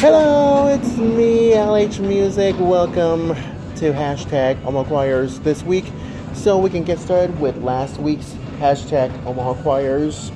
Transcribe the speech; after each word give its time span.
Hello, 0.00 0.66
it's 0.66 0.96
me, 0.96 1.50
LH 1.50 2.00
Music. 2.00 2.56
Welcome 2.58 3.34
to 3.76 3.92
hashtag 3.92 4.56
Omaha 4.64 4.88
Choirs 4.88 5.40
this 5.40 5.62
week. 5.62 5.84
So 6.32 6.56
we 6.56 6.70
can 6.70 6.84
get 6.84 6.98
started 6.98 7.38
with 7.38 7.58
last 7.58 7.98
week's 7.98 8.30
hashtag 8.60 9.12
Omaha 9.26 9.62
Choirs. 9.62 10.32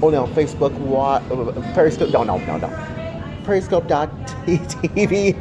Oh 0.00 0.08
no, 0.08 0.26
Facebook, 0.28 0.72
what, 0.78 1.22
Periscope, 1.74 2.10
no, 2.10 2.24
no, 2.24 2.38
no, 2.38 2.56
no. 2.56 2.68
Periscope.tv, 3.44 5.36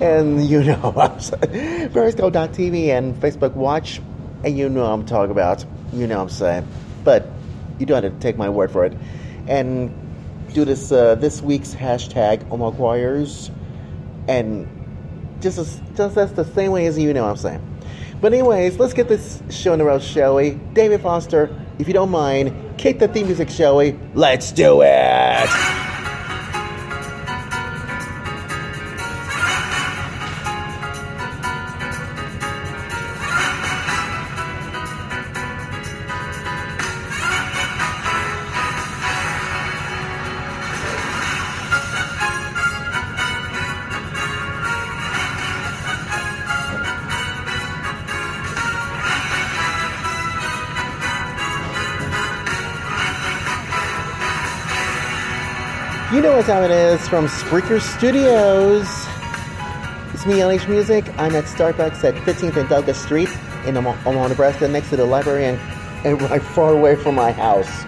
and 0.00 0.46
you 0.46 0.62
know, 0.62 0.94
I'm 0.96 1.18
sorry. 1.18 1.88
Periscope.tv 1.92 2.90
and 2.90 3.16
Facebook 3.16 3.54
Watch, 3.54 4.00
and 4.44 4.56
you 4.56 4.68
know 4.68 4.86
I'm 4.86 5.04
talking 5.04 5.32
about, 5.32 5.64
you 5.92 6.06
know 6.06 6.22
I'm 6.22 6.28
saying. 6.28 6.68
But 7.02 7.26
you 7.80 7.86
don't 7.86 8.04
have 8.04 8.12
to 8.12 8.20
take 8.20 8.36
my 8.36 8.48
word 8.48 8.70
for 8.70 8.84
it. 8.84 8.96
And 9.48 10.07
do 10.54 10.64
this 10.64 10.92
uh, 10.92 11.14
this 11.16 11.42
week's 11.42 11.74
hashtag 11.74 12.48
Choirs, 12.76 13.50
and 14.28 14.66
just 15.40 15.58
as, 15.58 15.80
just 15.96 16.14
that's 16.14 16.32
the 16.32 16.44
same 16.44 16.72
way 16.72 16.86
as 16.86 16.98
you 16.98 17.12
know 17.12 17.22
what 17.22 17.30
I'm 17.30 17.36
saying. 17.36 17.78
But 18.20 18.32
anyways, 18.32 18.78
let's 18.78 18.94
get 18.94 19.08
this 19.08 19.40
show 19.48 19.72
in 19.72 19.78
the 19.78 19.84
road, 19.84 20.02
shall 20.02 20.34
we? 20.34 20.52
David 20.72 21.00
Foster, 21.00 21.54
if 21.78 21.86
you 21.86 21.94
don't 21.94 22.10
mind, 22.10 22.76
kick 22.76 22.98
the 22.98 23.06
theme 23.06 23.26
music, 23.26 23.48
shall 23.48 23.76
we? 23.76 23.96
Let's 24.14 24.50
do 24.50 24.82
it! 24.82 25.07
You 56.38 56.44
know 56.44 56.52
what 56.52 56.60
time 56.60 56.70
it 56.70 56.92
is 56.92 57.08
from 57.08 57.26
Spreaker 57.26 57.80
Studios. 57.80 58.86
It's 60.14 60.24
me, 60.24 60.34
LH 60.34 60.68
Music. 60.68 61.04
I'm 61.18 61.34
at 61.34 61.46
Starbucks 61.46 62.04
at 62.04 62.14
15th 62.14 62.56
and 62.56 62.68
Douglas 62.68 63.02
Street 63.02 63.28
in 63.66 63.76
Omaha, 63.76 64.28
Nebraska, 64.28 64.68
next 64.68 64.90
to 64.90 64.96
the 64.96 65.04
library 65.04 65.46
and, 65.46 65.58
and 66.06 66.22
right 66.30 66.40
far 66.40 66.74
away 66.74 66.94
from 66.94 67.16
my 67.16 67.32
house. 67.32 67.82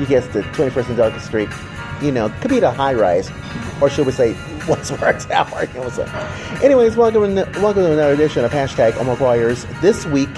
You 0.00 0.06
guessed 0.06 0.34
it, 0.34 0.44
21st 0.46 0.88
and 0.88 0.96
Douglas 0.96 1.22
Street. 1.22 1.48
You 2.02 2.10
know, 2.10 2.30
could 2.40 2.50
be 2.50 2.58
the 2.58 2.72
high 2.72 2.94
rise, 2.94 3.30
or 3.80 3.88
should 3.88 4.06
we 4.06 4.12
say, 4.12 4.32
Westward 4.68 5.20
Tower? 5.20 5.66
What's 5.76 6.00
up? 6.00 6.12
Anyways, 6.64 6.96
welcome, 6.96 7.36
welcome 7.36 7.84
to 7.84 7.92
another 7.92 8.12
edition 8.12 8.44
of 8.44 8.50
Hashtag 8.50 8.96
Omaha 8.96 9.18
Choirs 9.18 9.66
this 9.80 10.04
week, 10.04 10.36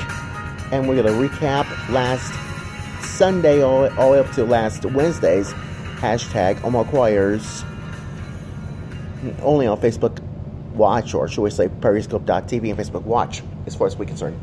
and 0.73 0.87
we're 0.87 1.03
going 1.03 1.07
to 1.07 1.37
recap 1.37 1.65
last 1.89 2.35
Sunday 3.03 3.63
all, 3.63 3.89
all 3.99 4.09
the 4.09 4.13
way 4.13 4.19
up 4.19 4.31
to 4.33 4.45
last 4.45 4.85
Wednesday's 4.85 5.55
hashtag 6.01 6.61
Choirs 6.89 7.65
only 9.43 9.67
on 9.67 9.79
Facebook 9.79 10.19
Watch, 10.73 11.15
or 11.15 11.29
should 11.29 11.43
we 11.43 11.51
say 11.51 11.69
Periscope.tv 11.69 12.71
and 12.71 12.79
Facebook 12.79 13.03
Watch, 13.03 13.43
as 13.67 13.75
far 13.75 13.87
as 13.87 13.97
we're 13.97 14.07
concerned. 14.07 14.39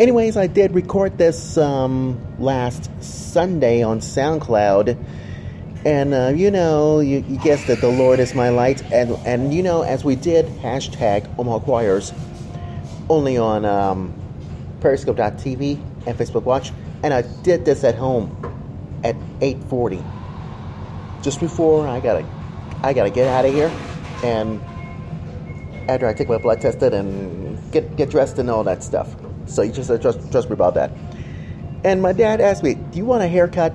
Anyways, 0.00 0.36
I 0.36 0.46
did 0.46 0.74
record 0.74 1.18
this 1.18 1.58
um, 1.58 2.18
last 2.38 2.88
Sunday 3.02 3.82
on 3.82 3.98
SoundCloud, 3.98 4.96
and 5.84 6.14
uh, 6.14 6.32
you 6.34 6.50
know, 6.50 7.00
you, 7.00 7.24
you 7.28 7.36
guessed 7.38 7.68
it, 7.68 7.80
the 7.80 7.90
Lord 7.90 8.20
is 8.20 8.34
my 8.34 8.48
light, 8.48 8.82
and 8.92 9.10
and 9.26 9.52
you 9.52 9.62
know, 9.62 9.82
as 9.82 10.04
we 10.04 10.16
did 10.16 10.46
hashtag 10.46 11.28
Omaha 11.38 11.58
Choirs 11.58 12.12
only 13.10 13.36
on 13.36 13.64
um, 13.66 14.14
Periscope.tv 14.80 15.78
and 16.06 16.16
Facebook 16.16 16.44
Watch, 16.44 16.72
and 17.02 17.12
I 17.12 17.22
did 17.42 17.64
this 17.64 17.84
at 17.84 17.96
home 17.96 18.30
at 19.04 19.16
840 19.42 20.21
just 21.22 21.40
before 21.40 21.86
I 21.86 22.00
gotta 22.00 22.26
I 22.82 22.92
gotta 22.92 23.10
get 23.10 23.28
out 23.28 23.44
of 23.44 23.54
here 23.54 23.72
and 24.24 24.60
after 25.88 26.06
I 26.06 26.12
take 26.12 26.28
my 26.28 26.38
blood 26.38 26.60
tested 26.60 26.92
and 26.92 27.58
get 27.72 27.96
get 27.96 28.10
dressed 28.10 28.38
and 28.38 28.50
all 28.50 28.64
that 28.64 28.82
stuff. 28.82 29.14
So 29.46 29.62
you 29.62 29.72
just 29.72 29.90
uh, 29.90 29.98
trust 29.98 30.30
trust 30.30 30.48
me 30.50 30.54
about 30.54 30.74
that. 30.74 30.92
And 31.84 32.02
my 32.02 32.12
dad 32.12 32.40
asked 32.40 32.62
me, 32.62 32.74
"Do 32.74 32.98
you 32.98 33.04
want 33.04 33.22
a 33.22 33.28
haircut?" 33.28 33.72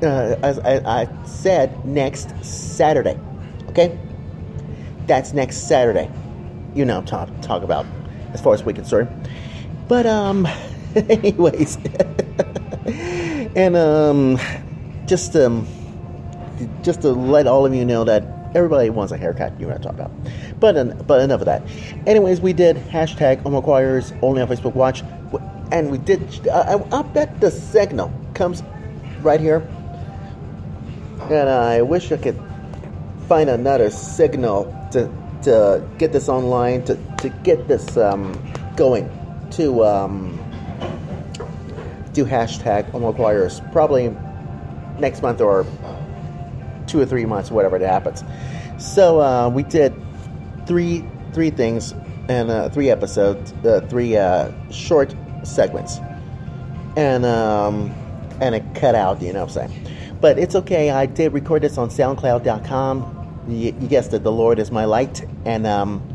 Uh, 0.00 0.36
as 0.44 0.60
I, 0.60 1.02
I 1.02 1.24
said, 1.24 1.84
next 1.84 2.32
Saturday. 2.44 3.18
Okay, 3.70 3.98
that's 5.06 5.32
next 5.32 5.68
Saturday. 5.68 6.08
You 6.74 6.84
know, 6.84 7.02
talk 7.02 7.28
talk 7.42 7.62
about 7.62 7.86
as 8.32 8.40
far 8.40 8.54
as 8.54 8.62
we're 8.62 8.74
concerned. 8.74 9.08
But 9.88 10.06
um, 10.06 10.46
anyways, 10.94 11.78
and 13.56 13.76
um, 13.76 14.38
just 15.06 15.34
um 15.34 15.66
just 16.82 17.02
to 17.02 17.10
let 17.10 17.46
all 17.46 17.66
of 17.66 17.74
you 17.74 17.84
know 17.84 18.04
that 18.04 18.24
everybody 18.54 18.90
wants 18.90 19.12
a 19.12 19.16
haircut. 19.16 19.58
You 19.60 19.66
what 19.66 19.76
I'm 19.76 19.82
talking 19.82 20.00
about. 20.00 20.60
But 20.60 21.06
but 21.06 21.20
enough 21.22 21.40
of 21.40 21.46
that. 21.46 21.62
Anyways, 22.06 22.40
we 22.40 22.52
did 22.52 22.76
hashtag 22.76 23.42
Choirs 23.62 24.12
only 24.22 24.42
on 24.42 24.48
Facebook 24.48 24.74
Watch, 24.74 25.02
and 25.72 25.90
we 25.90 25.98
did. 25.98 26.48
Uh, 26.48 26.80
I, 26.92 26.98
I 26.98 27.02
bet 27.02 27.40
the 27.40 27.50
signal 27.50 28.12
comes 28.34 28.62
right 29.20 29.40
here, 29.40 29.68
and 31.30 31.48
I 31.48 31.82
wish 31.82 32.10
I 32.12 32.16
could 32.16 32.40
find 33.28 33.50
another 33.50 33.90
signal 33.90 34.64
to 34.92 35.10
to 35.42 35.86
get 35.98 36.12
this 36.12 36.28
online 36.28 36.84
to 36.84 36.96
to 37.18 37.28
get 37.28 37.68
this 37.68 37.96
um, 37.96 38.32
going 38.76 39.08
to 39.52 39.84
um, 39.84 40.36
do 42.12 42.24
hashtag 42.24 42.90
Choirs 43.16 43.60
probably 43.72 44.14
next 44.98 45.22
month 45.22 45.40
or 45.40 45.64
two 46.88 47.00
or 47.00 47.06
three 47.06 47.26
months, 47.26 47.50
whatever 47.50 47.76
it 47.76 47.82
happens. 47.82 48.24
So 48.78 49.20
uh, 49.20 49.48
we 49.48 49.62
did 49.62 49.94
three 50.66 51.04
three 51.32 51.50
things 51.50 51.94
and 52.28 52.50
uh, 52.50 52.68
three 52.68 52.90
episodes, 52.90 53.52
uh, 53.64 53.80
three 53.88 54.16
uh, 54.16 54.52
short 54.70 55.14
segments, 55.42 55.98
and 56.96 57.24
um, 57.24 57.90
and 58.40 58.54
it 58.54 58.64
cut 58.74 58.94
out. 58.94 59.22
You 59.22 59.32
know 59.32 59.44
what 59.44 59.56
I'm 59.56 59.68
saying? 59.70 59.88
But 60.20 60.38
it's 60.38 60.54
okay. 60.54 60.90
I 60.90 61.06
did 61.06 61.32
record 61.32 61.62
this 61.62 61.78
on 61.78 61.90
SoundCloud.com. 61.90 63.44
You, 63.48 63.74
you 63.80 63.88
guessed 63.88 64.12
it. 64.12 64.22
The 64.24 64.32
Lord 64.32 64.58
is 64.58 64.70
my 64.70 64.84
light, 64.84 65.24
and 65.44 65.66
um, 65.66 66.06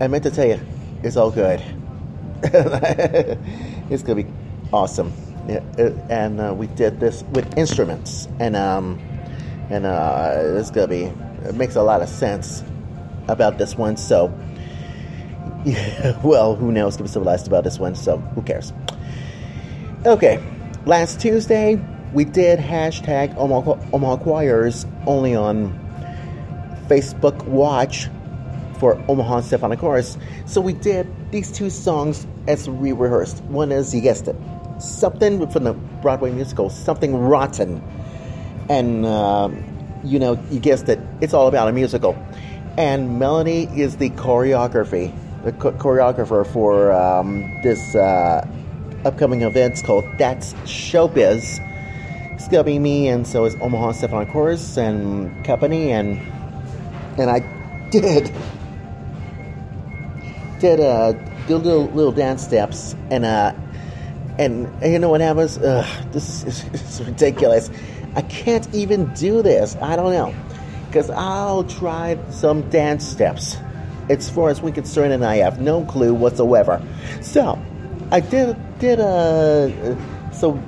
I 0.00 0.08
meant 0.08 0.24
to 0.24 0.30
tell 0.30 0.46
you, 0.46 0.60
it's 1.02 1.16
all 1.16 1.30
good. 1.30 1.62
it's 2.42 4.02
gonna 4.02 4.22
be 4.22 4.30
awesome. 4.72 5.12
Yeah, 5.48 5.60
and 6.08 6.40
uh, 6.40 6.54
we 6.54 6.66
did 6.68 7.00
this 7.00 7.22
with 7.32 7.56
instruments, 7.56 8.28
and 8.40 8.56
um, 8.56 8.98
and 9.70 9.86
uh, 9.86 10.32
it's 10.58 10.70
gonna 10.70 10.88
be 10.88 11.04
it 11.44 11.54
makes 11.54 11.76
a 11.76 11.82
lot 11.82 12.02
of 12.02 12.08
sense 12.08 12.62
about 13.28 13.58
this 13.58 13.76
one. 13.76 13.96
So, 13.96 14.32
yeah, 15.64 16.20
well, 16.24 16.54
who 16.54 16.72
knows? 16.72 16.96
Give 16.96 17.08
civilized 17.08 17.46
about 17.46 17.64
this 17.64 17.78
one. 17.78 17.94
So, 17.94 18.18
who 18.18 18.42
cares? 18.42 18.72
Okay, 20.06 20.42
last 20.86 21.20
Tuesday 21.20 21.80
we 22.14 22.24
did 22.24 22.60
hashtag 22.60 23.36
Omaha, 23.36 23.76
Omaha 23.92 24.18
Choirs 24.18 24.86
only 25.06 25.34
on 25.34 25.72
Facebook 26.88 27.44
Watch 27.44 28.08
for 28.78 29.02
Omaha 29.08 29.40
Symphonic 29.40 29.80
Chorus. 29.80 30.16
So 30.46 30.60
we 30.60 30.74
did 30.74 31.08
these 31.32 31.50
two 31.50 31.70
songs 31.70 32.26
as 32.46 32.68
we 32.68 32.92
rehearsed. 32.92 33.42
One 33.44 33.72
is, 33.72 33.94
you 33.94 34.00
guessed 34.00 34.28
it, 34.28 34.36
something 34.78 35.48
from 35.48 35.64
the 35.64 35.72
Broadway 35.72 36.30
musical, 36.30 36.70
Something 36.70 37.16
Rotten 37.16 37.82
and 38.68 39.04
uh, 39.04 39.50
you 40.04 40.18
know, 40.18 40.38
you 40.50 40.60
guessed 40.60 40.88
it, 40.88 41.00
it's 41.20 41.34
all 41.34 41.48
about 41.48 41.68
a 41.68 41.72
musical. 41.72 42.16
And 42.76 43.18
Melanie 43.18 43.64
is 43.78 43.96
the 43.96 44.10
choreography, 44.10 45.14
the 45.44 45.52
cho- 45.52 45.72
choreographer 45.72 46.46
for 46.46 46.92
um, 46.92 47.42
this 47.62 47.94
uh, 47.94 48.46
upcoming 49.04 49.42
event 49.42 49.82
called 49.84 50.04
That's 50.18 50.52
Showbiz. 50.64 51.60
It's 52.34 52.48
gonna 52.48 52.64
be 52.64 52.78
me, 52.78 53.08
and 53.08 53.26
so 53.26 53.44
is 53.44 53.54
Omaha 53.60 53.92
Symphonic 53.92 54.30
Chorus 54.30 54.76
and 54.76 55.44
company, 55.44 55.92
and 55.92 56.18
and 57.16 57.30
I 57.30 57.40
did 57.90 58.32
did 60.58 60.80
uh, 60.80 61.12
did 61.46 61.58
little 61.58 61.86
little 61.86 62.12
dance 62.12 62.42
steps, 62.42 62.96
and 63.10 63.24
uh, 63.24 63.54
and, 64.38 64.66
and 64.82 64.92
you 64.92 64.98
know 64.98 65.10
what 65.10 65.20
happens? 65.20 65.58
Ugh, 65.58 66.12
this 66.12 66.44
is, 66.44 66.64
is 66.74 67.02
ridiculous. 67.06 67.70
I 68.14 68.22
can't 68.22 68.72
even 68.74 69.12
do 69.14 69.42
this. 69.42 69.76
I 69.76 69.96
don't 69.96 70.12
know. 70.12 70.34
Because 70.86 71.10
I'll 71.10 71.64
try 71.64 72.18
some 72.30 72.68
dance 72.70 73.06
steps. 73.06 73.56
As 74.08 74.28
far 74.28 74.50
as 74.50 74.60
we're 74.60 74.74
concerned, 74.74 75.12
and 75.12 75.24
I 75.24 75.36
have 75.36 75.60
no 75.60 75.84
clue 75.86 76.12
whatsoever. 76.12 76.82
So, 77.22 77.60
I 78.12 78.20
did, 78.20 78.56
did, 78.78 79.00
uh, 79.00 80.30
so, 80.30 80.62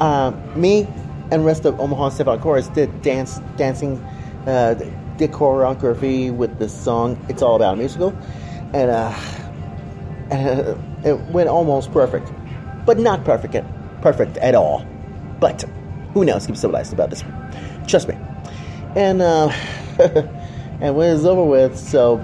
uh, 0.00 0.32
me 0.54 0.86
and 1.30 1.44
rest 1.44 1.64
of 1.64 1.80
Omaha 1.80 2.10
Symphonic 2.10 2.42
Chorus 2.42 2.68
did 2.68 3.02
dance, 3.02 3.40
dancing, 3.56 3.98
uh, 4.46 4.76
choreography 5.18 6.34
with 6.34 6.58
the 6.58 6.68
song. 6.68 7.18
It's 7.28 7.42
all 7.42 7.56
about 7.56 7.74
a 7.74 7.76
musical, 7.76 8.10
and 8.72 8.90
uh, 8.90 9.12
and 10.30 11.04
it 11.04 11.20
went 11.30 11.48
almost 11.48 11.92
perfect, 11.92 12.32
but 12.86 12.98
not 12.98 13.24
perfect, 13.24 13.64
perfect 14.00 14.36
at 14.38 14.54
all. 14.54 14.86
But 15.40 15.64
who 16.12 16.24
knows? 16.24 16.46
Keep 16.46 16.56
civilized 16.56 16.92
about 16.92 17.10
this. 17.10 17.24
Trust 17.86 18.08
me. 18.08 18.16
And 18.96 19.22
uh, 19.22 19.48
and 20.80 20.96
when 20.96 21.14
it's 21.14 21.24
over 21.24 21.44
with, 21.44 21.78
so 21.78 22.20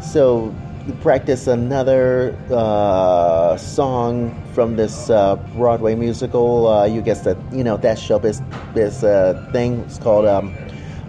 so 0.00 0.54
practice 1.00 1.46
another 1.46 2.36
uh, 2.50 3.56
song 3.56 4.34
from 4.54 4.76
this 4.76 5.10
uh, 5.10 5.36
Broadway 5.54 5.94
musical. 5.94 6.68
Uh, 6.68 6.84
you 6.86 7.02
guess 7.02 7.22
that 7.22 7.36
you 7.52 7.64
know 7.64 7.76
that 7.76 7.98
is 8.24 8.42
this 8.74 9.02
uh, 9.02 9.48
thing. 9.52 9.80
It's 9.80 9.98
called 9.98 10.26
um, 10.26 10.54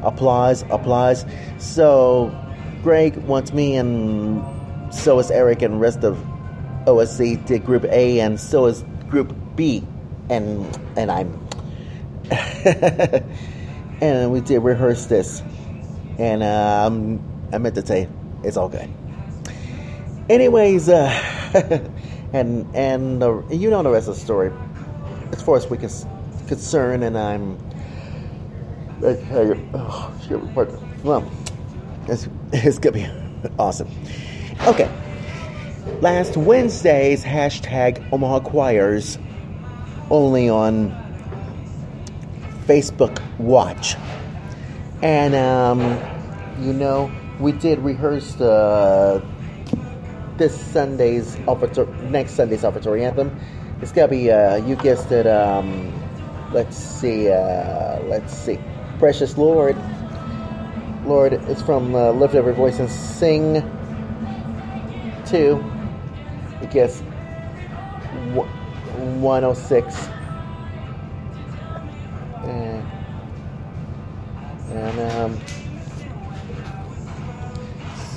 Applause. 0.04 0.64
Applause. 0.70 1.26
So 1.58 2.36
Greg 2.84 3.18
wants 3.18 3.54
me, 3.54 3.76
and 3.76 4.44
so 4.94 5.20
is 5.20 5.32
Eric, 5.32 5.62
and 5.62 5.80
rest 5.80 6.04
of 6.04 6.18
OSC 6.86 7.46
did 7.46 7.66
Group 7.66 7.86
A, 7.86 8.20
and 8.20 8.40
so 8.40 8.66
is 8.66 8.84
Group 9.10 9.36
B, 9.56 9.84
and 10.30 10.66
and 10.98 11.12
I'm. 11.12 11.49
and 14.02 14.32
we 14.32 14.42
did 14.42 14.60
rehearse 14.60 15.06
this, 15.08 15.42
and 16.18 16.44
um, 16.44 17.22
I 17.52 17.58
meant 17.58 17.76
to 17.76 17.86
say 17.86 18.08
it's 18.44 18.58
all 18.58 18.70
good. 18.70 18.90
Anyways, 20.30 20.90
uh, 20.90 21.90
and 22.34 22.76
and 22.76 23.24
uh, 23.24 23.42
you 23.50 23.70
know 23.70 23.82
the 23.82 23.90
rest 23.90 24.08
of 24.08 24.16
the 24.16 24.22
story. 24.22 24.52
As 25.32 25.42
far 25.42 25.58
as 25.58 25.68
we 25.68 25.78
can 25.78 25.90
concern. 26.48 27.04
and 27.04 27.18
I'm. 27.18 27.58
oh, 29.04 30.14
well, 31.04 31.32
it's, 32.08 32.28
it's 32.52 32.80
gonna 32.80 32.94
be 32.94 33.08
awesome. 33.58 33.90
Okay. 34.68 34.90
Last 36.02 36.38
Wednesday's 36.38 37.24
hashtag 37.24 38.12
Omaha 38.12 38.42
Choirs 38.42 39.18
only 40.12 40.50
on 40.50 40.92
Facebook 42.70 43.20
Watch. 43.40 43.96
And, 45.02 45.34
um, 45.34 45.82
you 46.62 46.72
know, 46.72 47.12
we 47.40 47.52
did 47.52 47.80
rehearse 47.80 48.40
uh, 48.40 49.26
this 50.38 50.56
Sunday's 50.68 51.36
next 52.12 52.34
Sunday's 52.34 52.62
offertory 52.62 53.04
anthem. 53.04 53.36
It's 53.82 53.92
gonna 53.92 54.08
be, 54.08 54.30
uh, 54.30 54.58
you 54.58 54.76
guessed 54.76 55.12
it, 55.12 55.26
um, 55.26 55.92
let's 56.54 56.78
see, 56.78 57.32
uh, 57.32 58.04
let's 58.04 58.38
see, 58.38 58.60
Precious 59.00 59.36
Lord. 59.36 59.76
Lord, 61.06 61.34
it's 61.34 61.64
from 61.64 61.96
uh, 61.96 62.12
Lift 62.12 62.36
Every 62.36 62.54
Voice 62.54 62.78
and 62.78 62.92
Sing 62.92 63.64
to, 65.26 65.56
I 66.62 66.66
guess, 66.68 67.02
106 69.22 70.10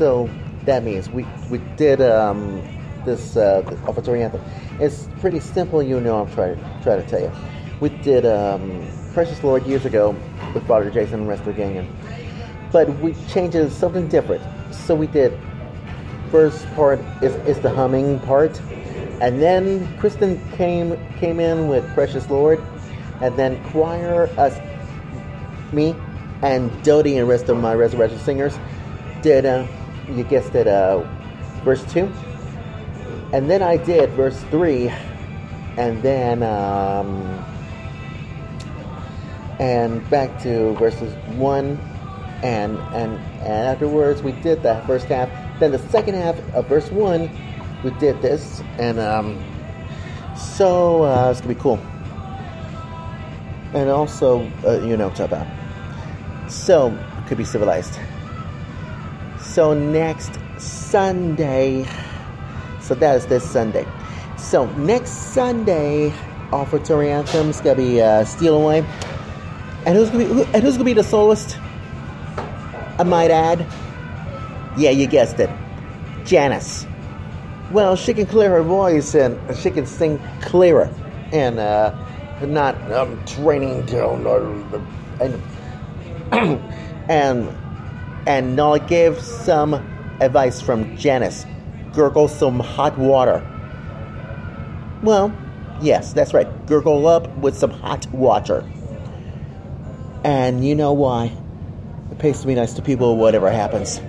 so 0.02 0.28
that 0.64 0.82
means 0.82 1.08
we 1.08 1.24
we 1.48 1.58
did 1.76 2.00
um, 2.00 2.60
this 3.04 3.36
uh, 3.36 3.62
offertory 3.86 4.24
anthem. 4.24 4.40
It's 4.80 5.06
pretty 5.20 5.38
simple, 5.38 5.80
you 5.80 6.00
know. 6.00 6.22
I'm 6.22 6.34
trying 6.34 6.56
to 6.56 6.82
try 6.82 6.96
to 6.96 7.06
tell 7.06 7.20
you. 7.20 7.30
We 7.78 7.90
did 8.02 8.26
um, 8.26 8.84
Precious 9.14 9.44
Lord 9.44 9.64
years 9.64 9.86
ago 9.86 10.16
with 10.54 10.66
Father 10.66 10.90
Jason 10.90 11.20
and 11.20 11.28
rest 11.28 11.42
of 11.42 11.46
the 11.46 11.52
gang, 11.52 11.86
but 12.72 12.88
we 12.98 13.14
changed 13.28 13.54
it 13.54 13.62
to 13.62 13.70
something 13.70 14.08
different. 14.08 14.42
So 14.74 14.96
we 14.96 15.06
did 15.06 15.38
first 16.32 16.66
part 16.74 16.98
is, 17.22 17.34
is 17.46 17.60
the 17.60 17.70
humming 17.70 18.18
part, 18.20 18.60
and 19.20 19.40
then 19.40 19.86
Kristen 19.98 20.42
came 20.56 20.98
came 21.20 21.38
in 21.38 21.68
with 21.68 21.88
Precious 21.94 22.28
Lord, 22.28 22.60
and 23.20 23.36
then 23.36 23.62
choir 23.70 24.28
us 24.36 24.58
me 25.72 25.94
and 26.42 26.72
Dodie 26.82 27.18
and 27.18 27.28
rest 27.28 27.48
of 27.48 27.56
my 27.56 27.72
resurrection 27.72 28.18
singers 28.18 28.58
did, 29.22 29.46
uh, 29.46 29.64
you 30.08 30.24
guessed 30.24 30.54
it, 30.54 30.66
uh, 30.66 31.00
verse 31.64 31.84
2. 31.92 32.10
And 33.32 33.50
then 33.50 33.62
I 33.62 33.76
did 33.76 34.10
verse 34.10 34.38
3, 34.50 34.88
and 35.76 36.02
then, 36.02 36.42
um, 36.42 37.44
and 39.58 40.08
back 40.10 40.42
to 40.42 40.74
verses 40.74 41.14
1, 41.36 41.78
and, 42.42 42.76
and, 42.76 43.12
and 43.40 43.68
afterwards 43.68 44.22
we 44.22 44.32
did 44.32 44.62
that 44.64 44.86
first 44.86 45.06
half. 45.06 45.30
Then 45.60 45.72
the 45.72 45.78
second 45.88 46.14
half 46.14 46.36
of 46.54 46.66
verse 46.68 46.90
1, 46.90 47.30
we 47.84 47.90
did 47.92 48.20
this, 48.20 48.60
and 48.78 48.98
um, 48.98 49.42
so 50.36 51.04
uh, 51.04 51.30
it's 51.30 51.40
gonna 51.40 51.54
be 51.54 51.60
cool. 51.60 51.80
And 53.72 53.88
also, 53.88 54.50
uh, 54.66 54.80
you 54.84 54.96
know 54.96 55.08
what 55.08 55.20
about. 55.20 55.46
So, 56.50 56.96
could 57.26 57.38
be 57.38 57.44
civilized. 57.44 57.98
So, 59.52 59.74
next 59.74 60.38
Sunday, 60.56 61.86
so 62.80 62.94
that 62.94 63.16
is 63.16 63.26
this 63.26 63.44
Sunday. 63.44 63.86
So, 64.38 64.64
next 64.76 65.10
Sunday, 65.10 66.08
offertory 66.52 67.10
anthem 67.10 67.50
is 67.50 67.60
gonna 67.60 67.76
be 67.76 68.00
uh, 68.00 68.24
Steal 68.24 68.56
Away. 68.56 68.78
And 69.84 69.94
who's 69.94 70.08
gonna 70.08 70.24
be, 70.24 70.32
who, 70.32 70.44
and 70.44 70.62
who's 70.62 70.78
gonna 70.78 70.86
be 70.86 70.94
the 70.94 71.04
soloist? 71.04 71.58
I 72.98 73.02
might 73.02 73.30
add. 73.30 73.66
Yeah, 74.78 74.88
you 74.88 75.06
guessed 75.06 75.38
it. 75.38 75.50
Janice. 76.24 76.86
Well, 77.72 77.94
she 77.94 78.14
can 78.14 78.24
clear 78.24 78.48
her 78.48 78.62
voice 78.62 79.14
and 79.14 79.38
she 79.58 79.70
can 79.70 79.84
sing 79.84 80.18
clearer 80.40 80.90
and 81.30 81.58
uh, 81.58 81.94
not 82.40 82.74
um, 82.90 83.22
training 83.26 83.84
down 83.84 84.26
and 85.20 85.42
and 87.10 87.61
and 88.26 88.58
I'll 88.60 88.78
give 88.78 89.20
some 89.20 89.74
advice 90.20 90.60
from 90.60 90.96
Janice. 90.96 91.44
Gurgle 91.92 92.28
some 92.28 92.60
hot 92.60 92.96
water. 92.96 93.46
Well, 95.02 95.34
yes, 95.80 96.12
that's 96.12 96.32
right. 96.32 96.48
Gurgle 96.66 97.06
up 97.06 97.28
with 97.38 97.56
some 97.56 97.70
hot 97.70 98.06
water. 98.12 98.64
And 100.24 100.64
you 100.64 100.74
know 100.74 100.92
why? 100.92 101.36
It 102.10 102.18
pays 102.18 102.40
to 102.42 102.46
be 102.46 102.54
nice 102.54 102.74
to 102.74 102.82
people, 102.82 103.16
whatever 103.16 103.50
happens. 103.50 104.00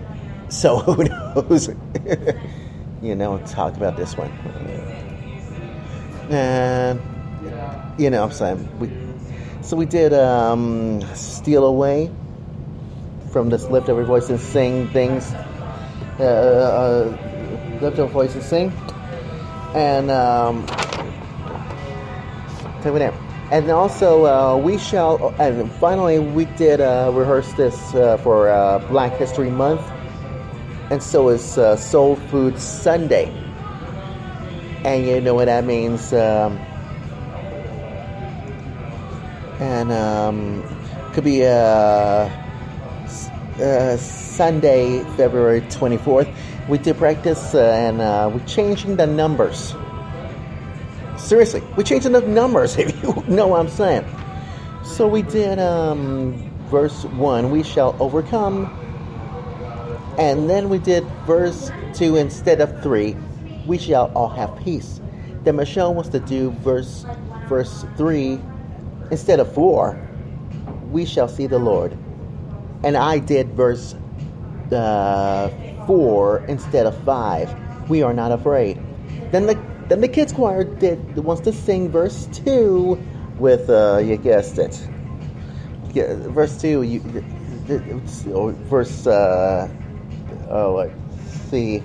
So 0.49 0.77
who 0.79 1.03
knows? 1.03 1.67
you 3.01 3.15
know, 3.15 3.39
talk 3.47 3.75
about 3.75 3.97
this 3.97 4.15
one. 4.15 4.29
And 6.29 7.01
you 7.97 8.09
know, 8.09 8.23
I'm 8.23 8.31
saying 8.31 8.79
we 8.79 8.89
so 9.61 9.77
we 9.77 9.85
did 9.85 10.13
um, 10.13 11.01
Steal 11.15 11.65
Away 11.65 12.11
from 13.33 13.49
this 13.49 13.65
Lift 13.65 13.89
Every 13.89 14.05
Voice 14.05 14.29
and 14.29 14.39
Sing 14.39 14.87
things. 14.89 15.33
Uh, 16.19 17.17
uh, 17.81 18.05
Voice 18.07 18.35
and 18.35 18.43
Sing. 18.43 18.71
And, 19.73 20.11
um, 20.11 20.65
take 22.83 22.93
there. 22.93 23.13
And 23.51 23.69
also, 23.71 24.25
uh, 24.25 24.57
we 24.57 24.77
shall, 24.77 25.33
and 25.39 25.69
finally, 25.73 26.19
we 26.19 26.45
did 26.45 26.79
uh, 26.79 27.11
rehearse 27.13 27.51
this 27.53 27.75
uh, 27.95 28.17
for 28.17 28.49
uh, 28.49 28.79
Black 28.87 29.13
History 29.13 29.49
Month. 29.49 29.81
And 30.91 31.01
so 31.01 31.29
is 31.29 31.57
uh, 31.57 31.75
Soul 31.75 32.15
Food 32.15 32.59
Sunday. 32.59 33.31
And 34.85 35.07
you 35.07 35.21
know 35.21 35.33
what 35.33 35.45
that 35.45 35.65
means. 35.65 36.13
Um, 36.13 36.57
and 39.59 39.91
um, 39.91 40.63
could 41.13 41.23
be 41.23 41.45
uh, 41.45 42.29
uh, 43.59 43.97
Sunday, 43.97 45.03
February 45.15 45.61
24th. 45.61 46.33
We 46.67 46.77
did 46.77 46.97
practice 46.97 47.53
uh, 47.53 47.61
and 47.61 48.01
uh, 48.01 48.31
we're 48.33 48.45
changing 48.45 48.95
the 48.95 49.07
numbers. 49.07 49.75
Seriously, 51.17 51.61
we're 51.77 51.83
changing 51.83 52.13
the 52.13 52.21
numbers 52.21 52.77
if 52.77 53.03
you 53.03 53.13
know 53.27 53.47
what 53.47 53.59
I'm 53.59 53.69
saying. 53.69 54.05
So 54.83 55.07
we 55.07 55.21
did 55.21 55.59
um, 55.59 56.51
verse 56.69 57.05
1, 57.05 57.51
we 57.51 57.63
shall 57.63 57.95
overcome. 57.99 58.65
And 60.17 60.49
then 60.49 60.69
we 60.69 60.77
did 60.77 61.03
verse 61.25 61.71
2 61.95 62.17
instead 62.17 62.61
of 62.61 62.83
3, 62.83 63.15
we 63.65 63.77
shall 63.77 64.11
all 64.15 64.29
have 64.29 64.55
peace. 64.63 65.01
Then 65.43 65.57
Michelle 65.57 65.93
wants 65.93 66.09
to 66.09 66.19
do 66.19 66.51
verse 66.51 67.05
verse 67.47 67.85
3 67.97 68.39
instead 69.11 69.39
of 69.39 69.53
four, 69.53 69.99
we 70.91 71.05
shall 71.05 71.27
see 71.27 71.47
the 71.47 71.59
Lord. 71.59 71.97
And 72.83 72.97
I 72.97 73.19
did 73.19 73.49
verse 73.53 73.95
uh, 74.71 75.49
four 75.87 76.45
instead 76.47 76.85
of 76.85 77.01
five. 77.03 77.53
We 77.89 78.01
are 78.01 78.13
not 78.13 78.31
afraid. 78.31 78.79
Then 79.31 79.45
the 79.45 79.59
then 79.89 80.01
the 80.01 80.07
kids 80.07 80.31
choir 80.31 80.63
did 80.63 81.17
wants 81.17 81.41
to 81.43 81.53
sing 81.53 81.89
verse 81.89 82.27
two 82.31 83.01
with 83.37 83.69
uh, 83.69 84.01
you 84.03 84.17
guessed 84.17 84.57
it. 84.57 84.79
Yeah, 85.93 86.15
verse 86.15 86.59
two. 86.59 86.81
You, 86.83 87.01
verse, 87.67 89.07
uh, 89.07 89.69
oh, 90.49 90.73
let's 90.75 91.39
see, 91.49 91.83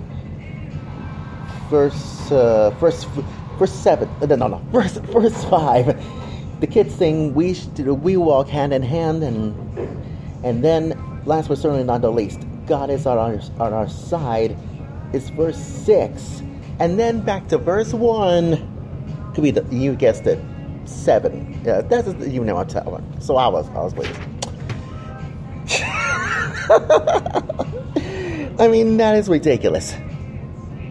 verse, 1.68 2.30
uh, 2.32 2.70
verse, 2.80 3.04
verse 3.58 3.72
7, 3.72 4.08
no, 4.28 4.36
no, 4.36 4.48
no, 4.48 4.56
verse, 4.72 4.96
verse 4.96 5.44
5. 5.44 6.60
The 6.60 6.66
kids 6.66 6.94
sing, 6.94 7.34
we, 7.34 7.54
we 7.84 8.16
walk 8.16 8.48
hand 8.48 8.72
in 8.72 8.82
hand, 8.82 9.22
and, 9.22 9.54
and 10.42 10.62
then, 10.62 11.22
last 11.24 11.48
but 11.48 11.58
certainly 11.58 11.84
not 11.84 12.00
the 12.00 12.12
least, 12.12 12.40
God 12.66 12.90
is 12.90 13.06
on 13.06 13.18
our, 13.18 13.40
on 13.64 13.72
our 13.72 13.88
side, 13.88 14.56
is 15.12 15.30
verse 15.30 15.58
6. 15.58 16.42
And 16.80 16.98
then 16.98 17.20
back 17.20 17.48
to 17.48 17.58
verse 17.58 17.92
1, 17.92 19.32
could 19.34 19.42
be 19.42 19.50
the, 19.50 19.64
you 19.74 19.94
guessed 19.94 20.26
it, 20.26 20.38
7. 20.84 21.62
Yeah, 21.64 21.80
that's, 21.82 22.08
you 22.26 22.44
know, 22.44 22.56
I'm 22.56 22.68
telling. 22.68 23.20
So 23.20 23.36
I 23.36 23.48
was, 23.48 23.68
I 23.70 23.80
was 23.80 23.94
pleased. 23.94 24.18
I 28.60 28.68
mean, 28.68 28.96
that 28.98 29.16
is 29.16 29.28
ridiculous. 29.28 29.94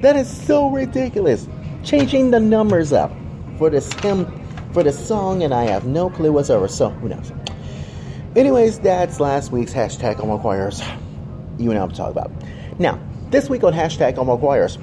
That 0.02 0.16
is 0.16 0.30
so 0.30 0.70
ridiculous. 0.70 1.48
Changing 1.84 2.32
the 2.32 2.40
numbers 2.40 2.94
up 2.94 3.12
for 3.58 3.70
this 3.70 3.92
hymn, 3.94 4.26
for 4.74 4.84
the 4.84 4.92
song, 4.92 5.44
and 5.44 5.54
I 5.54 5.64
have 5.66 5.86
no 5.86 6.10
clue 6.10 6.32
whatsoever. 6.32 6.68
So 6.68 6.90
who 6.90 7.10
knows? 7.10 7.32
Anyways, 8.38 8.78
that's 8.78 9.20
last 9.20 9.52
week's 9.52 9.74
hashtag 9.74 10.20
Omaha 10.20 10.44
Choirs. 10.44 10.84
You 11.58 11.72
and 11.72 11.80
I'm 11.80 11.90
talking 11.90 12.12
about. 12.12 12.32
Now, 12.78 13.00
this 13.32 13.50
week 13.50 13.64
on 13.64 13.74
hashtag 13.74 14.16
Omaha 14.20 14.38
Choirs, 14.38 14.78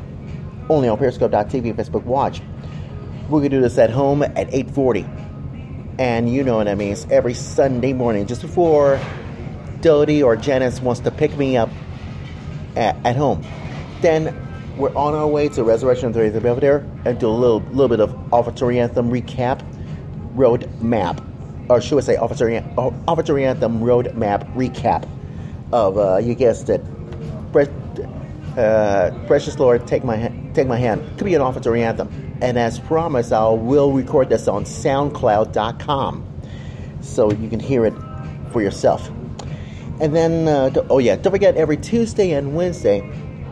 only 0.69 0.89
on 0.89 0.99
Periscope.tv 0.99 1.71
and 1.71 1.79
Facebook 1.79 2.03
Watch. 2.03 2.43
We're 3.29 3.39
gonna 3.39 3.51
do 3.51 3.61
this 3.61 3.79
at 3.79 3.91
home 3.91 4.25
at 4.25 4.53
8:40, 4.53 5.09
and 6.01 6.29
you 6.29 6.43
know 6.43 6.57
what 6.57 6.67
I 6.67 6.75
mean. 6.75 6.95
It's 6.95 7.07
every 7.11 7.33
Sunday 7.33 7.93
morning, 7.93 8.27
just 8.27 8.43
before 8.43 8.99
Dodie 9.83 10.21
or 10.21 10.35
Janice 10.35 10.83
wants 10.83 11.03
to 11.03 11.13
pick 11.13 11.37
me 11.39 11.57
up 11.57 11.71
at, 12.75 12.97
at 13.07 13.15
home. 13.15 13.45
Then 14.01 14.35
we're 14.77 14.97
on 14.97 15.15
our 15.15 15.29
way 15.29 15.49
to 15.51 15.63
Resurrection 15.63 16.09
of 16.09 16.15
the 16.15 16.19
30th 16.19 16.43
Belvedere 16.43 16.85
and 17.05 17.21
do 17.21 17.29
a 17.29 17.31
little 17.31 17.61
little 17.71 17.87
bit 17.87 18.01
of 18.01 18.11
offertory 18.33 18.81
anthem 18.81 19.13
recap, 19.13 19.65
road 20.35 20.69
map, 20.83 21.21
or 21.69 21.81
should 21.81 21.99
I 21.99 22.01
say 22.03 22.17
offertory 22.17 23.45
anthem 23.47 23.81
Roadmap 23.81 24.55
recap 24.55 25.09
of 25.73 25.99
uh, 25.99 26.19
you 26.19 26.35
guessed 26.35 26.69
it, 26.69 26.83
uh, 28.57 29.11
precious 29.27 29.59
Lord, 29.59 29.87
take 29.87 30.05
my 30.05 30.33
take 30.55 30.69
my 30.69 30.77
hand. 30.77 31.03
Could 31.19 31.25
be 31.25 31.35
an 31.35 31.41
Officer 31.41 31.75
anthem, 31.75 32.37
and 32.41 32.59
as 32.59 32.79
promised, 32.79 33.33
I 33.33 33.49
will 33.49 33.93
record 33.93 34.29
this 34.29 34.47
on 34.47 34.65
SoundCloud.com 34.65 36.25
so 37.01 37.33
you 37.33 37.49
can 37.49 37.61
hear 37.61 37.85
it 37.85 37.95
for 38.53 38.63
yourself. 38.63 39.11
And 40.01 40.15
then, 40.15 40.49
uh, 40.49 40.71
oh 40.91 40.99
yeah, 40.99 41.17
don't 41.17 41.33
forget 41.33 41.57
every 41.57 41.77
Tuesday 41.77 42.33
and 42.33 42.55
Wednesday 42.55 43.01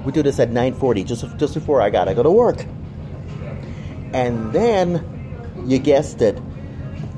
we 0.04 0.12
do 0.12 0.22
this 0.22 0.38
at 0.40 0.50
9:40, 0.50 1.04
just 1.04 1.24
just 1.38 1.54
before 1.54 1.80
I 1.80 1.90
gotta 1.90 2.14
go 2.14 2.22
to 2.22 2.30
work. 2.30 2.64
And 4.12 4.52
then, 4.52 5.02
you 5.66 5.78
guessed 5.78 6.20
it, 6.22 6.38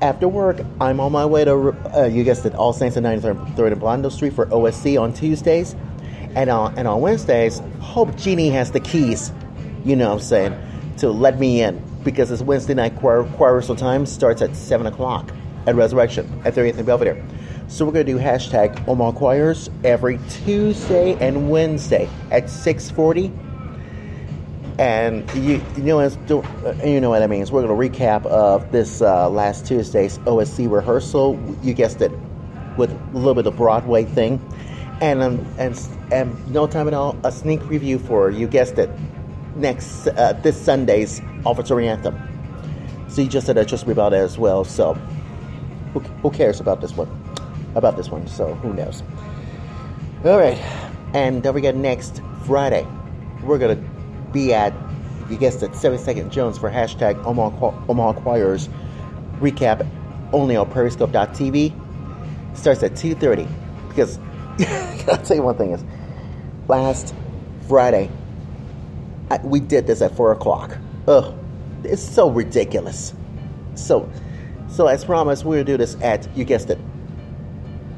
after 0.02 0.28
work, 0.28 0.60
I'm 0.80 1.00
on 1.00 1.12
my 1.12 1.24
way 1.24 1.44
to 1.44 1.76
uh, 1.96 2.06
you 2.06 2.24
guessed 2.24 2.46
it, 2.46 2.54
All 2.54 2.72
Saints 2.72 2.96
and 2.96 3.06
93rd 3.06 3.72
and 3.72 3.80
Blondo 3.80 4.10
Street 4.10 4.32
for 4.32 4.46
OSC 4.46 5.00
on 5.00 5.12
Tuesdays, 5.12 5.74
and 6.34 6.50
on 6.50 6.76
and 6.78 6.88
on 6.88 7.00
Wednesdays, 7.00 7.60
Hope 7.80 8.16
Jeannie 8.16 8.50
has 8.50 8.70
the 8.70 8.80
keys. 8.80 9.32
You 9.84 9.96
know 9.96 10.08
what 10.08 10.14
I'm 10.14 10.20
saying 10.20 10.94
to 10.98 11.10
let 11.10 11.38
me 11.38 11.62
in 11.62 11.82
because 12.04 12.28
this 12.28 12.42
Wednesday 12.42 12.74
night 12.74 12.96
choir, 12.96 13.24
choir 13.24 13.54
rehearsal 13.54 13.76
time 13.76 14.06
starts 14.06 14.42
at 14.42 14.54
seven 14.54 14.86
o'clock 14.86 15.32
at 15.66 15.74
Resurrection 15.74 16.42
at 16.44 16.54
30th 16.54 16.76
and 16.76 16.86
Belvedere. 16.86 17.24
So 17.68 17.86
we're 17.86 17.92
going 17.92 18.06
to 18.06 18.12
do 18.12 18.18
hashtag 18.18 18.86
Omaha 18.86 19.12
Choirs 19.12 19.70
every 19.84 20.18
Tuesday 20.28 21.14
and 21.14 21.50
Wednesday 21.50 22.08
at 22.30 22.50
640. 22.50 23.32
And 24.78 25.30
you, 25.34 25.62
you 25.76 25.82
know 25.82 26.00
uh, 26.00 26.74
you 26.84 27.00
know 27.00 27.10
what 27.10 27.22
I 27.22 27.26
mean. 27.26 27.44
So 27.46 27.54
we're 27.54 27.66
going 27.66 27.90
to 27.90 27.98
recap 27.98 28.26
of 28.26 28.72
this 28.72 29.00
uh, 29.00 29.28
last 29.30 29.66
Tuesday's 29.66 30.18
OSC 30.18 30.70
rehearsal. 30.70 31.38
You 31.62 31.74
guessed 31.74 32.00
it, 32.00 32.12
with 32.76 32.90
a 32.90 33.16
little 33.16 33.34
bit 33.34 33.46
of 33.46 33.56
Broadway 33.56 34.04
thing, 34.04 34.40
and 35.00 35.22
um, 35.22 35.46
and 35.58 35.80
and 36.10 36.52
no 36.52 36.66
time 36.66 36.88
at 36.88 36.94
all, 36.94 37.16
a 37.22 37.30
sneak 37.30 37.60
preview 37.60 38.04
for 38.04 38.30
you 38.30 38.48
guessed 38.48 38.78
it, 38.78 38.90
next 39.54 40.08
uh, 40.08 40.32
this 40.42 40.60
Sunday's 40.60 41.20
offertory 41.44 41.86
anthem. 41.86 42.18
So 43.08 43.22
you 43.22 43.28
just 43.28 43.46
said 43.46 43.56
that 43.56 43.68
just 43.68 43.86
about 43.86 44.12
it 44.12 44.16
as 44.16 44.38
well. 44.38 44.64
So 44.64 44.94
who, 45.92 46.00
who 46.00 46.30
cares 46.32 46.58
about 46.58 46.80
this 46.80 46.96
one? 46.96 47.08
about 47.74 47.96
this 47.96 48.10
one, 48.10 48.26
so 48.26 48.54
who 48.54 48.72
knows. 48.72 49.02
All 50.24 50.38
right, 50.38 50.58
and 51.12 51.42
don't 51.42 51.54
forget 51.54 51.76
next 51.76 52.22
Friday, 52.46 52.86
we're 53.42 53.58
gonna 53.58 53.82
be 54.34 54.52
at, 54.52 54.74
you 55.30 55.38
guessed 55.38 55.62
it, 55.62 55.70
72nd 55.70 56.30
Jones 56.30 56.58
for 56.58 56.70
hashtag 56.70 57.24
Omaha 57.24 57.72
Omaha 57.88 58.20
Choirs 58.20 58.68
recap 59.40 59.88
only 60.32 60.56
on 60.56 60.70
Periscope.tv. 60.70 61.72
Starts 62.54 62.82
at 62.82 62.92
2:30 62.92 63.48
because 63.88 64.18
I'll 65.08 65.16
tell 65.18 65.36
you 65.36 65.42
one 65.42 65.56
thing 65.56 65.72
is, 65.72 65.82
last 66.68 67.14
Friday 67.68 68.10
I, 69.30 69.38
we 69.38 69.60
did 69.60 69.86
this 69.86 70.02
at 70.02 70.14
four 70.14 70.32
o'clock. 70.32 70.76
Ugh, 71.08 71.34
it's 71.82 72.02
so 72.02 72.30
ridiculous. 72.30 73.14
So, 73.74 74.10
so 74.68 74.86
as 74.86 75.04
promised, 75.04 75.44
gonna 75.44 75.64
do 75.64 75.76
this 75.76 75.96
at 76.02 76.28
you 76.36 76.44
guessed 76.44 76.70
it, 76.70 76.78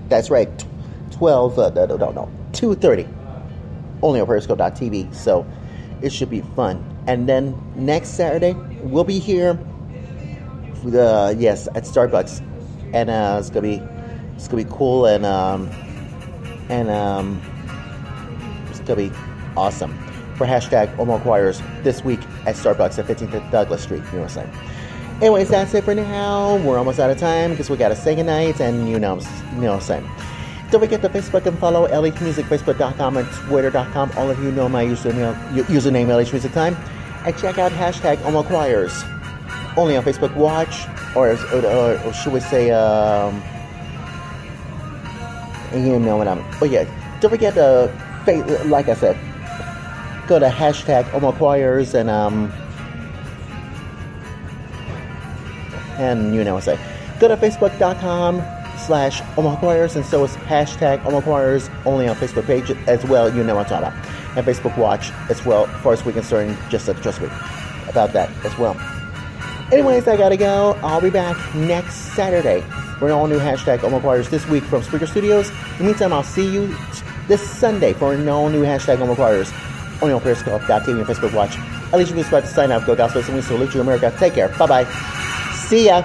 that's 0.09 0.31
right, 0.31 0.49
12, 1.11 1.59
uh, 1.59 1.71
no, 1.71 1.87
no, 1.87 2.11
no, 2.13 2.31
2.30, 2.53 3.09
only 4.03 4.21
on 4.21 4.27
Periscope.tv, 4.27 5.15
so 5.15 5.47
it 6.03 6.13
should 6.13 6.31
be 6.31 6.41
fun. 6.55 6.85
And 7.07 7.29
then 7.29 7.55
next 7.75 8.11
Saturday, 8.11 8.55
we'll 8.83 9.05
be 9.05 9.19
here, 9.19 9.59
uh, 10.87 11.35
yes, 11.37 11.69
at 11.69 11.85
Starbucks, 11.85 12.43
and 12.93 13.11
uh, 13.11 13.37
it's 13.39 13.51
gonna 13.51 13.63
be, 13.63 13.83
it's 14.35 14.49
gonna 14.49 14.65
be 14.65 14.71
cool, 14.71 15.07
and, 15.07 15.25
um, 15.25 15.71
and, 16.69 16.91
um, 16.91 17.41
it's 18.69 18.81
gonna 18.81 19.09
be 19.09 19.13
awesome. 19.57 19.97
For 20.37 20.47
hashtag 20.47 20.99
Omaha 20.99 21.23
Choirs 21.23 21.63
this 21.83 22.05
week 22.05 22.21
at 22.45 22.57
Starbucks 22.57 22.99
at 22.99 23.07
15th 23.07 23.51
Douglas 23.51 23.83
Street, 23.83 24.03
you 24.13 24.19
know 24.19 24.25
what 24.25 24.37
I'm 24.37 24.51
saying. 24.51 24.53
Anyways, 25.23 25.49
that's 25.49 25.73
it 25.73 25.83
for 25.83 25.95
now. 25.95 26.57
We're 26.59 26.77
almost 26.77 27.01
out 27.01 27.09
of 27.09 27.17
time 27.17 27.53
because 27.53 27.71
we 27.71 27.79
gotta 27.79 27.97
say 27.97 28.15
goodnight, 28.15 28.61
and 28.61 28.87
you 28.87 28.99
know, 28.99 29.19
you 29.55 29.61
know 29.63 29.73
what 29.73 29.77
I'm 29.77 29.81
saying. 29.81 30.11
Don't 30.77 30.85
forget 30.85 31.01
to 31.01 31.09
Facebook 31.09 31.47
and 31.47 31.59
follow 31.59 31.89
LH 31.89 32.21
Music, 32.21 32.45
Facebook.com 32.45 33.17
and 33.17 33.27
Twitter.com. 33.49 34.13
All 34.15 34.31
of 34.31 34.39
you 34.45 34.53
know 34.53 34.69
my 34.69 34.85
username, 34.85 35.35
username 35.53 36.09
LH 36.09 36.33
Music 36.33 36.53
Time. 36.53 36.77
And 37.25 37.35
check 37.39 37.57
out 37.57 37.73
hashtag 37.73 38.23
Omaha 38.27 38.47
Choirs. 38.47 39.03
Only 39.75 39.97
on 39.97 40.05
Facebook 40.05 40.37
Watch, 40.37 40.87
or, 41.17 41.31
or, 41.31 41.99
or 42.05 42.13
should 42.13 42.35
we 42.35 42.41
say, 42.41 42.73
um, 42.73 43.43
you 45.73 45.99
know 45.99 46.19
what 46.19 46.29
I'm. 46.29 46.45
Oh 46.61 46.67
yeah, 46.67 46.85
don't 47.21 47.31
forget 47.31 47.55
to, 47.55 47.91
like 48.67 48.91
I 48.91 48.95
said, 48.95 49.17
go 50.29 50.39
to 50.39 50.51
hashtag 50.51 51.11
Omaha 51.15 51.39
Choirs 51.39 51.95
and 51.95 52.11
um. 52.11 52.53
and 55.97 56.35
you 56.35 56.45
know, 56.45 56.53
what 56.53 56.69
I 56.69 56.77
say, 56.77 57.19
go 57.19 57.29
to 57.29 57.37
facebook.com 57.39 58.56
slash 58.87 59.21
Omaha 59.37 59.61
Choirs, 59.61 59.97
and 59.97 60.05
so 60.05 60.25
is 60.25 60.37
hashtag 60.37 61.05
Omaha 61.05 61.23
Choirs 61.23 61.71
only 61.85 62.09
on 62.09 62.17
Facebook 62.17 62.47
page 62.47 62.71
as 62.87 63.05
well. 63.05 63.35
You 63.35 63.43
know 63.43 63.59
I'm 63.59 63.65
talking 63.67 63.89
about. 63.89 64.37
And 64.37 64.47
Facebook 64.47 64.77
Watch 64.79 65.11
as 65.31 65.45
well, 65.45 65.67
far 65.67 65.93
as 65.93 66.05
we 66.05 66.13
concerned, 66.13 66.57
just 66.71 66.87
trust 67.03 67.21
me 67.21 67.29
about 67.89 68.13
that 68.13 68.31
as 68.45 68.57
well. 68.59 68.77
Anyways, 69.73 70.07
I 70.07 70.17
gotta 70.17 70.37
go. 70.37 70.79
I'll 70.83 71.01
be 71.01 71.11
back 71.11 71.37
next 71.55 71.95
Saturday 72.15 72.61
for 72.99 73.07
an 73.07 73.13
all 73.13 73.27
new 73.27 73.39
hashtag 73.39 73.83
Omaha 73.83 74.01
Choirs 74.01 74.29
this 74.29 74.47
week 74.47 74.63
from 74.65 74.83
Spreaker 74.83 75.09
Studios. 75.09 75.51
In 75.51 75.79
the 75.79 75.85
meantime, 75.85 76.13
I'll 76.13 76.23
see 76.23 76.49
you 76.49 76.75
this 77.27 77.43
Sunday 77.49 77.93
for 77.93 78.15
an 78.15 78.29
all 78.29 78.49
new 78.49 78.63
hashtag 78.63 79.01
Omaha 79.01 79.15
Choirs 79.15 79.53
only 80.03 80.15
on 80.15 80.21
Periscope.tv 80.21 80.89
and 80.89 81.07
Facebook 81.07 81.35
Watch. 81.35 81.57
You 81.57 82.05
can 82.05 82.19
about 82.19 82.41
to 82.43 82.47
sign 82.47 82.73
up. 82.73 82.85
Go 82.85 82.95
Gospel, 82.95 83.23
and 83.23 83.35
we 83.35 83.41
salute 83.41 83.75
you, 83.75 83.81
America. 83.81 84.15
Take 84.19 84.35
care. 84.35 84.49
Bye 84.51 84.67
bye. 84.67 84.85
See 85.55 85.87
ya. 85.87 86.03